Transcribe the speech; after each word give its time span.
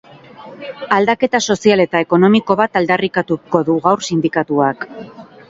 Aldaketa 0.95 1.41
sozial 1.55 1.83
eta 1.83 2.01
ekonomiko 2.07 2.57
bat 2.63 2.81
aldarrikatuko 2.81 3.63
du 3.69 3.77
gaur 3.87 4.05
sindikatuak. 4.11 4.91